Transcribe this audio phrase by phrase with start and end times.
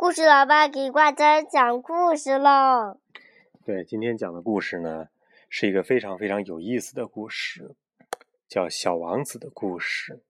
[0.00, 1.22] 故事老爸给瓜子
[1.52, 2.98] 讲故事喽。
[3.66, 5.08] 对，今天讲的故事呢，
[5.50, 7.76] 是一个非常非常有意思的故事，
[8.48, 10.22] 叫《小王子的故事》。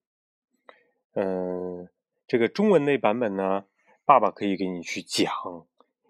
[1.14, 1.88] 嗯，
[2.26, 3.66] 这个中文那版本呢，
[4.04, 5.30] 爸爸可以给你去讲；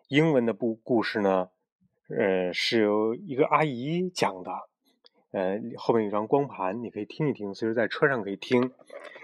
[0.09, 1.51] 英文的故故事呢，
[2.09, 4.51] 呃，是由一个阿姨讲的。
[5.33, 8.73] 呃，后面有张光盘，你可以听一听，随时在车上可以听。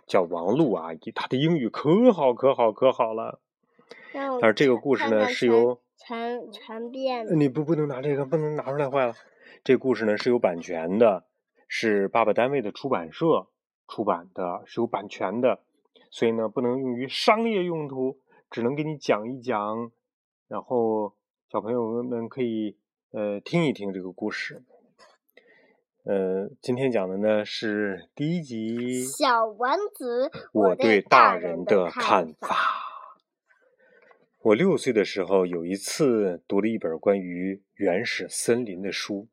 [0.06, 3.40] 叫王璐阿姨，她的英语可好可好可好了。
[4.40, 7.26] 但是这个故事呢，是由传传遍。
[7.38, 9.14] 你不不能拿这个，不能拿出来坏了。
[9.62, 11.24] 这故事呢是有版权的，
[11.68, 13.48] 是爸爸单位的出版社
[13.88, 15.60] 出版的，是有版权的，
[16.10, 18.18] 所以呢不能用于商业用途，
[18.50, 19.90] 只能给你讲一讲，
[20.48, 21.14] 然后
[21.50, 22.76] 小朋友们可以
[23.10, 24.62] 呃听一听这个故事。
[26.04, 32.85] 呃，今天讲的呢是第一集《小王子》，我对大人的看法。
[34.46, 39.26] 我六岁的时候，有一次读了一本关于原始森林的书，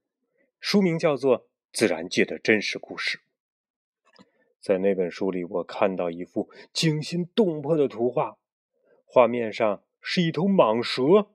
[0.60, 3.20] 书名叫做《自然界的真实故事》。
[4.60, 8.38] 在那本书里，我看到一幅惊心动魄的图画，
[9.06, 11.28] 画面上是一头蟒蛇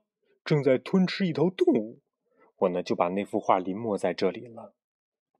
[0.43, 2.01] 正在吞吃一头动物。
[2.57, 4.73] 我呢就把那幅画临摹在这里了，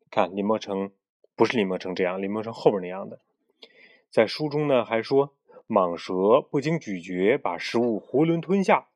[0.10, 0.94] 看临摹成
[1.36, 3.20] 不是临摹成这样，临摹成后边那样的。
[4.10, 5.36] 在书中呢还说。
[5.70, 8.88] 蟒蛇不经咀嚼，把食物囫囵吞下，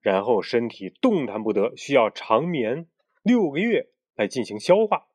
[0.00, 2.86] 然后身体动弹不得，需要长眠
[3.22, 5.08] 六个月来进行消化。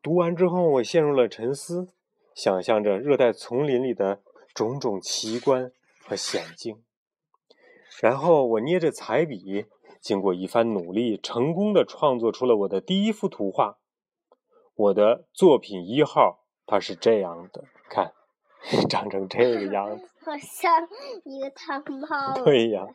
[0.00, 1.88] 读完之后，我陷入了沉思，
[2.36, 4.22] 想象着热带丛林里的
[4.54, 5.72] 种种奇观
[6.04, 6.80] 和险境。
[8.00, 9.66] 然后我捏着彩笔，
[10.00, 13.78] 经过一番努力，成功的创作出了我的第一幅图画。
[14.74, 18.14] 我的作品一号，它是这样的，看。
[18.88, 20.88] 长成这个样子， 好像
[21.24, 22.44] 一个汤 包。
[22.44, 22.86] 对呀，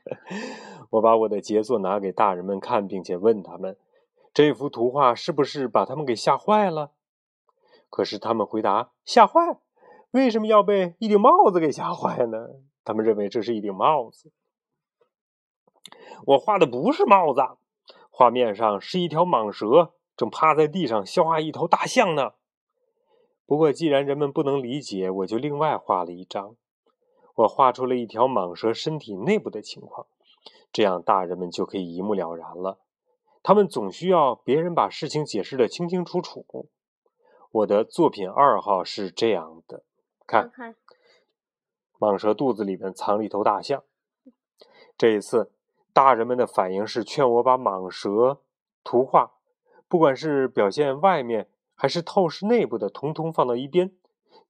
[0.92, 3.78] 我把我的杰作拿给大人们看，并且问他们
[4.34, 6.92] ：“这幅图画是不是把他们给吓坏了？”
[7.90, 9.58] 可是他们回答：“吓坏？
[10.12, 12.48] 为什么要被一顶帽子给吓坏呢？”
[12.84, 14.32] 他们认为这是一顶帽子。
[16.26, 17.42] 我画的不是帽子，
[18.10, 22.32] 画面上是一条蟒蛇正趴在地上消化一头大象呢。
[23.48, 26.58] 不过，既然人们不能理解，我就另外画了一张。
[27.36, 30.06] 我画出了一条蟒蛇身体内部的情况，
[30.74, 32.80] 这样大人们就可以一目了然了。
[33.42, 36.68] 他们总需要别人把事情解释的清清楚楚。
[37.52, 39.84] 我的作品二号是这样的：
[40.26, 40.52] 看，
[41.98, 43.82] 蟒蛇肚子里面藏了一头大象。
[44.98, 45.52] 这一次，
[45.94, 48.42] 大人们的反应是劝我把蟒蛇
[48.84, 49.32] 图画，
[49.88, 51.48] 不管是表现外面。
[51.78, 53.92] 还是透视内部的，统统放到一边，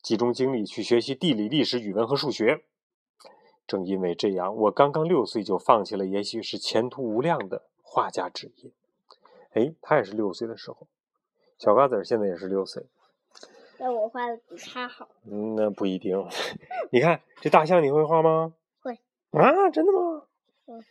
[0.01, 2.63] 集中精力去学习地理、历史、语文和数学。
[3.67, 8.71] 正因为这样，我刚刚六岁就放弃了，也许是前途无量的画家职业。
[9.51, 10.87] 哎，他也是六岁的时候，
[11.57, 12.85] 小瓜子现在也是六岁。
[13.77, 15.09] 那我画的比他好。
[15.29, 16.17] 嗯，那不一定。
[16.91, 18.53] 你看这大象，你会画吗？
[18.79, 18.97] 会。
[19.31, 20.23] 啊，真的吗？
[20.67, 20.81] 嗯。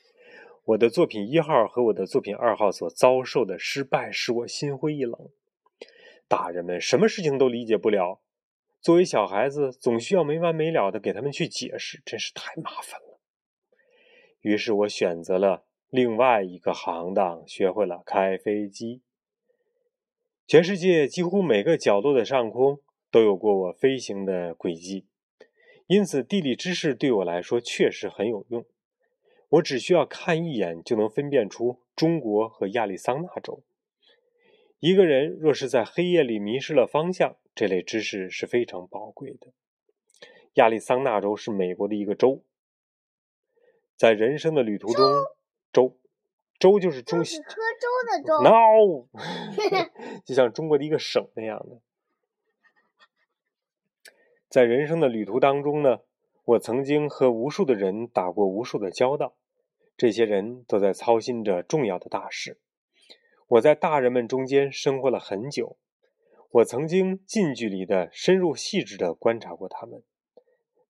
[0.66, 5.30] 我的作品一号和我的作品二号所遭受的失败，使我心灰意冷。
[6.28, 8.20] 大人们什么事情都理解不了，
[8.80, 13.20] 作为小孩子，总需要没完没了的给他们去解释，真是太麻烦了。
[14.40, 19.02] 于是我选择了另外一个行当，学会了开飞机。
[20.46, 25.06] 全世界几乎每个角落的上空都有过我飞行的轨迹，
[25.86, 28.64] 因此地理知识对我来说确实很有用。
[29.48, 33.62] 我只需要看一眼就能分辨出中国和亚利桑那州。
[34.78, 39.48] 一个人若是在黑夜里迷失了方向，这类知识是非常宝贵的。
[40.54, 42.42] 亚利桑那州是美国的一个州，
[43.96, 45.04] 在人生的旅途中，
[45.72, 45.96] 州
[46.58, 49.06] 州就是中是喝粥的粥，no，
[50.24, 51.80] 就像中国的一个省那样的。
[54.48, 56.00] 在人生的旅途当中呢，
[56.44, 59.34] 我曾经和无数的人打过无数的交道，
[59.96, 62.58] 这些人都在操心着重要的大事。
[63.48, 65.76] 我在大人们中间生活了很久，
[66.50, 70.02] 我曾经近距离的、深入细致的观察过他们，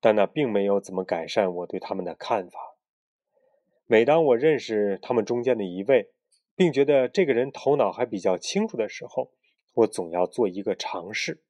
[0.00, 2.76] 但那并没有怎么改善我对他们的看法。
[3.84, 6.12] 每当我认识他们中间的一位，
[6.56, 9.30] 并觉得这个人头脑还比较清楚的时候，
[9.74, 11.42] 我总要做一个尝试。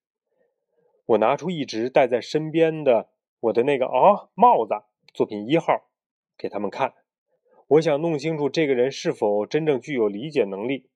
[1.07, 4.75] 我拿出一直带在身边的我的那个哦帽子，
[5.15, 5.89] 作品一号，
[6.37, 6.95] 给他们看。
[7.69, 10.91] 我想弄清楚这个人是否真正具有理解能力。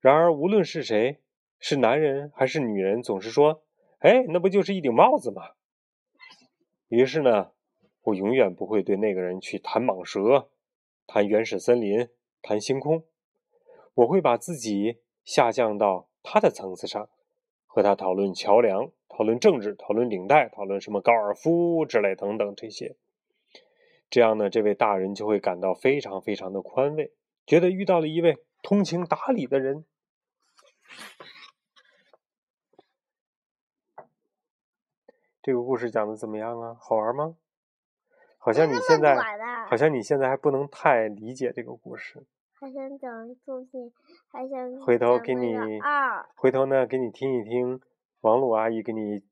[0.00, 1.18] 然而，无论是谁，
[1.58, 3.62] 是男人还是女人，总是说
[4.00, 5.42] ：“哎，那不就是一顶帽子吗？”
[6.88, 7.50] 于是呢，
[8.04, 10.48] 我永远不会对那个人去谈蟒蛇、
[11.06, 12.08] 谈原始森林、
[12.40, 13.04] 谈星空。
[13.92, 17.10] 我会把自己下降到他的层次上，
[17.66, 22.96] 和他讨论桥梁、讨论政治、讨论领带、讨论什么高尔夫之类等等这些。
[24.08, 27.12] 这样呢，这位大人就会感到非常非常的宽慰，
[27.44, 29.84] 觉得遇到了一位通情达理的人。
[35.42, 36.76] 这个故事讲的怎么样啊？
[36.78, 37.36] 好玩吗？
[38.42, 39.16] 好像你现在
[39.68, 42.24] 好像你现在还不能太理解这个故事。
[42.52, 43.92] 还想讲作品，
[44.30, 47.80] 还想回头给你二，回头呢给你听一听
[48.20, 49.22] 王鲁阿姨给你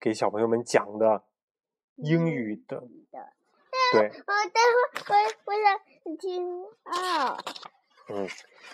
[0.00, 1.24] 给小朋友们讲的
[1.96, 2.80] 英语的。
[3.92, 4.02] 对。
[4.02, 5.14] 我待会儿我
[5.46, 7.36] 我想听二。
[8.08, 8.28] 嗯，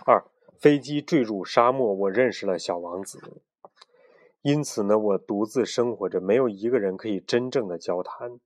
[0.07, 0.25] 二
[0.63, 3.43] 飞机坠入沙漠，我认识了小王子。
[4.43, 8.39] 因此呢，我独自生活着，没有一个人可以真正的交谈。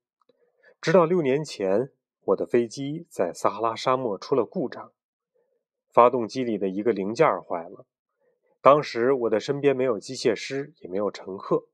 [0.81, 1.91] 直到六年前，
[2.25, 4.93] 我的飞机在撒哈拉沙漠出了故障，
[5.91, 7.85] 发动机里的一个零件坏了。
[8.63, 11.67] 当时我的身边没有机械师，也没有乘客，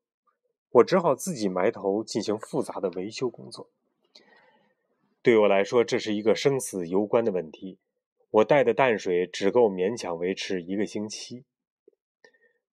[0.73, 3.69] 我只好自己埋头进行复杂的维修工作。
[5.23, 7.79] 对我来说，这是一个生死攸关的问题。
[8.33, 11.45] 我带的淡水只够勉强维持一个星期。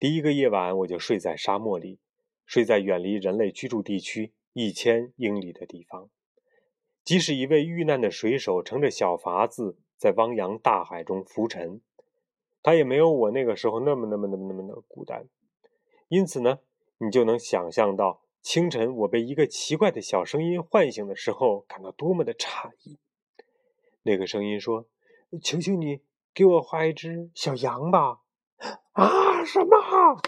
[0.01, 2.01] 第一个夜晚，我就睡在沙漠里，
[2.45, 6.11] 睡在远离人类居住地区一千英里的地方。
[7.05, 11.81] 即使一位遇难的水手乘着小筏子在汪洋大海中浮沉，
[12.61, 15.29] 他也没有我那个时候那么、那么、那么、那么的孤单。
[16.09, 16.59] 因此呢，
[16.99, 22.99] 你就能想象到清晨我被一个奇怪的小声音唤醒的时候，感到多么的诧异。
[24.03, 24.89] 那个声音说
[25.39, 26.03] ：“求求你，
[26.33, 28.21] 给我画一只小羊吧。”
[28.93, 29.45] 啊！
[29.45, 30.23] 什么？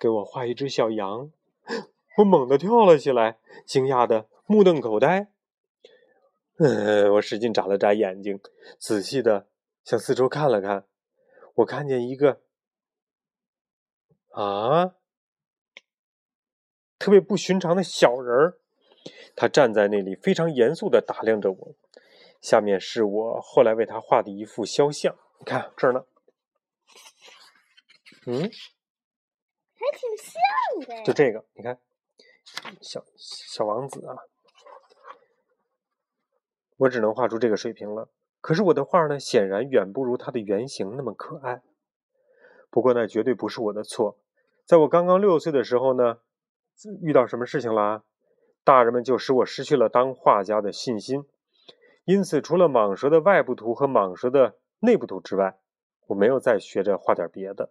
[0.00, 1.30] 给我画一只小羊！
[2.18, 5.30] 我猛地跳了起来，惊讶的目瞪口呆。
[6.58, 8.40] 嗯，我使劲眨了眨眼睛，
[8.78, 9.46] 仔细的
[9.84, 10.86] 向四周看了看。
[11.56, 12.40] 我看见一个
[14.30, 14.94] 啊，
[16.98, 18.58] 特别不寻常的小人儿。
[19.36, 21.74] 他站在那里，非常严肃的打量着我。
[22.44, 26.04] 下面是我后来为他画的一幅肖像，你看这儿呢。
[28.26, 30.34] 嗯，还挺像
[30.86, 31.02] 的。
[31.04, 31.78] 就这个，你看，
[32.82, 34.14] 小小王子啊，
[36.76, 38.10] 我只能画出这个水平了。
[38.42, 41.62] 可是我的画呢，显然远不如他的原型那么可爱。
[42.68, 44.18] 不过那绝对不是我的错。
[44.66, 46.18] 在我刚刚六岁的时候呢，
[47.00, 48.04] 遇到什么事情了？
[48.62, 51.24] 大人们就使我失去了当画家的信心。
[52.04, 55.58] 因此，除了蟒蛇的外部图和蟒蛇的内部图之外，
[56.08, 57.70] 我没有再学着画点别的。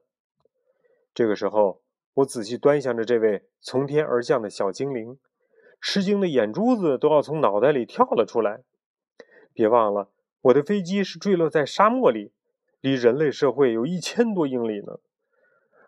[1.13, 1.81] 这个时候，
[2.15, 5.19] 我仔细端详着这位从天而降的小精灵，
[5.80, 8.63] 吃惊的眼珠子都要从脑袋里跳了出来。
[9.53, 10.09] 别忘了，
[10.41, 12.31] 我的飞机是坠落在沙漠里，
[12.81, 14.97] 离人类社会有一千多英里呢。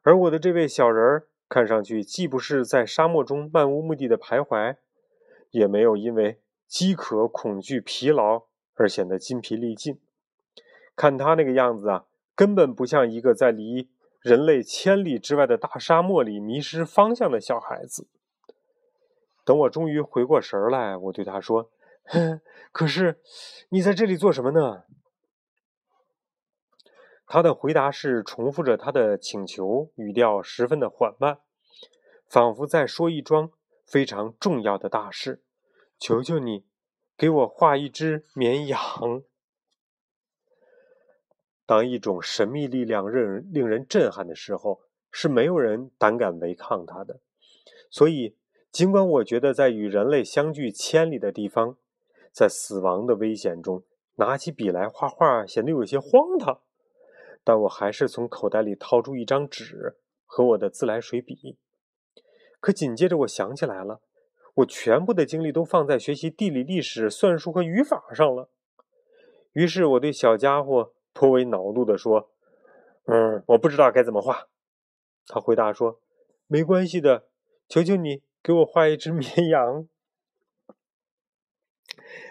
[0.03, 4.75] 而我的这位小人儿，看上去既不是在沙漠中漫无目的的徘徊，
[5.49, 8.43] 也没有因为饥渴、恐惧、疲劳
[8.75, 9.99] 而显得筋疲力尽。
[10.95, 13.89] 看他那个样子啊，根本不像一个在离。
[14.21, 18.07] 人类千里之外的大沙漠里迷失方向的小孩子。
[19.43, 21.69] 等我终于回过神儿来，我对他说
[22.73, 23.21] ：“可是，
[23.69, 24.85] 你在这里做什么呢？”
[27.27, 31.37] 他的回答是重复着他的请求，语调十分的缓慢，
[32.27, 33.51] 仿佛在说一桩
[33.85, 35.43] 非常重要的大事。
[35.97, 36.65] 求求你，
[37.17, 38.79] 给我画一只绵羊。
[41.65, 47.19] 当一种神秘力量令令人震撼的时候，是没有人胆敢违抗它的。
[47.89, 48.35] 所以，
[48.71, 51.77] 尽管我觉得在与人类相距千里的地方，
[52.31, 53.83] 在死亡的危险中
[54.15, 56.61] 拿起笔来画画显得有些荒唐，
[57.43, 61.57] 但我还是从口袋里掏出一张纸和我的自来水笔。
[62.59, 64.01] 可紧接着，我想起来了，
[64.55, 68.49] 我全部的精力都放在学习地理、历史、算术和语法上了。
[69.53, 70.91] 于是，我对小家伙。
[71.17, 72.29] 颇为恼怒地说
[73.07, 74.49] ：“嗯，我不知道该怎么画。”
[75.27, 76.01] 他回答说
[76.45, 77.29] ：“没关系的，
[77.69, 79.87] 求求你给我画一只绵羊。”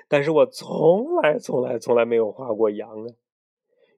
[0.06, 3.14] 但是我从来、从来、从来没有画过羊啊。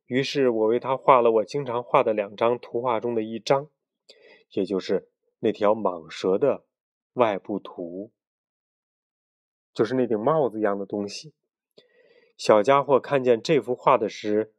[0.07, 3.69] 于是我为他画了我经常画的两张图画中的一张，
[4.53, 5.09] 也就是
[5.41, 6.63] 那条蟒蛇的
[7.15, 8.13] 外部图，
[9.77, 11.35] 就是那顶帽子一样的东西。
[12.39, 14.55] 小家伙看见这幅画的时，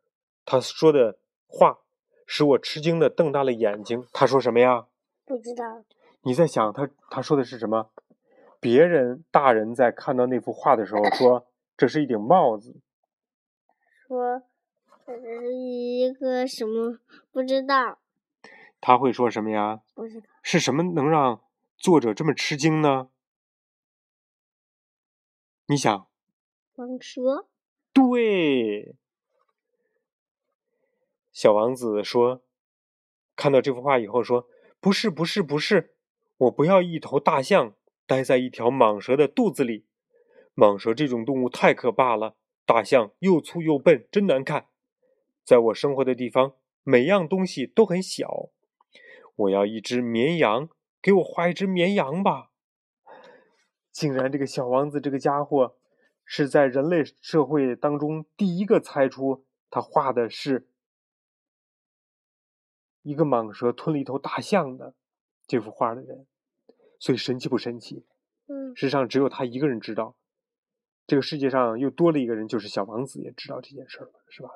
[0.45, 1.79] 他说的话
[2.27, 4.05] 使我吃惊的瞪大了眼睛。
[4.13, 4.85] 他说什么呀？
[5.25, 5.83] 不知道。
[6.21, 7.89] 你在想他他说的是什么？
[8.59, 12.75] 别人大人在看到那幅画的时候说这是一顶帽子，
[14.07, 14.43] 说
[15.03, 16.99] 这是一个什么
[17.31, 17.97] 不知道，
[18.79, 19.81] 他会说什么呀？
[19.95, 21.41] 不知道是什么能让
[21.75, 23.09] 作者这么吃惊呢？
[25.69, 26.07] 你想，
[26.77, 27.45] 蟒蛇，
[27.91, 28.95] 对，
[31.33, 32.41] 小王子说，
[33.35, 34.47] 看到这幅画以后说，
[34.79, 35.93] 不是，不是，不是，
[36.37, 39.85] 我不要一头大象待在一条蟒蛇的肚子里，
[40.55, 44.67] 蟒蛇这种动物太可怕了，大象又粗又笨，真难看。
[45.43, 48.51] 在我生活的地方，每样东西都很小，
[49.35, 50.69] 我要一只绵羊，
[51.01, 52.51] 给我画一只绵羊吧。
[53.97, 55.75] 竟然这个小王子这个家伙，
[56.23, 60.67] 是在人类社会当中第一个猜出他画的是
[63.01, 64.93] 一个蟒蛇吞了一头大象的
[65.47, 66.27] 这幅画的人，
[66.99, 68.05] 所以神奇不神奇？
[68.45, 70.15] 嗯，世上只有他一个人知道，
[71.07, 74.49] 这个世界上又多了一个人，就是小王子也知道这件事了，是吧？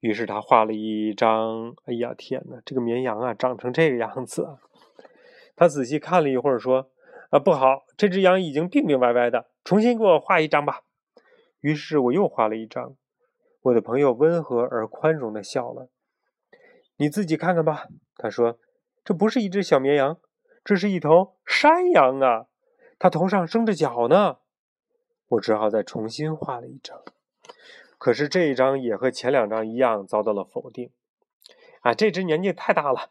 [0.00, 4.58] 于是他画了一张，哎呀天哪，这个绵羊啊长成这个样子啊！
[5.56, 6.90] 他仔细看了一会儿，说。
[7.34, 7.84] 啊，不好！
[7.96, 10.82] 这只羊已经病病歪歪的，重新给我画一张吧。
[11.58, 12.94] 于是我又画了一张。
[13.62, 15.88] 我的朋友温和而宽容的笑了。
[16.98, 18.60] 你自己看看吧，他说
[19.04, 20.16] ：“这不是一只小绵羊，
[20.64, 22.46] 这是一头山羊啊！
[23.00, 24.36] 它头上生着角呢。”
[25.30, 27.02] 我只好再重新画了一张。
[27.98, 30.92] 可是这一张也和前两张一样遭到了否定。
[31.80, 33.10] 啊，这只年纪太大了。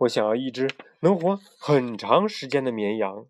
[0.00, 0.68] 我想要一只
[1.00, 3.24] 能活很长时间的绵羊。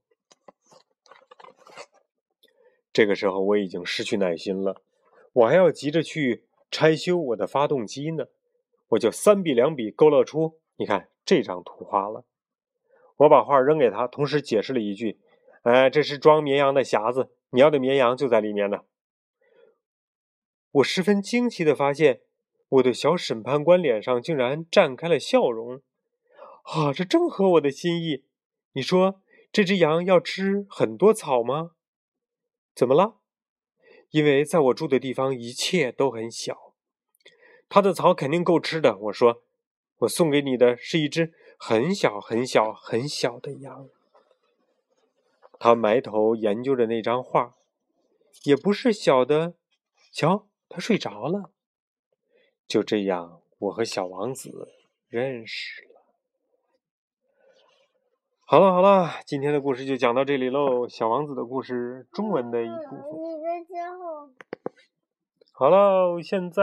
[2.94, 4.80] 这个时候我已经失去耐心了，
[5.32, 8.26] 我还要急着去拆修我的发动机呢。
[8.90, 12.24] 我就三笔两笔勾勒出，你看这张图画了。
[13.16, 15.18] 我把画扔给他，同时解释了一句
[15.62, 18.82] ：“哎，这是装绵羊的匣子，你要的绵羊就在里面呢。”
[20.70, 22.20] 我十分惊奇的发现，
[22.68, 25.80] 我的小审判官脸上竟然绽开了笑容。
[26.62, 28.22] 啊，这正合我的心意。
[28.74, 29.20] 你说
[29.50, 31.72] 这只羊要吃很多草吗？
[32.74, 33.16] 怎么了？
[34.10, 36.74] 因为在我住的地方一切都很小，
[37.68, 38.96] 它的草肯定够吃的。
[38.96, 39.42] 我说，
[39.98, 43.88] 我送给你的是一只很小很小很小的羊。
[45.58, 47.54] 他埋头研究着那张画，
[48.42, 49.54] 也不是小的。
[50.12, 51.50] 瞧，他睡着了。
[52.66, 54.72] 就这样，我和小王子
[55.08, 55.93] 认识了。
[58.54, 60.86] 好了好了，今天的故事就讲到这里喽。
[60.88, 63.02] 小王子的故事，中文的一部分。
[65.50, 66.62] 好了，现在。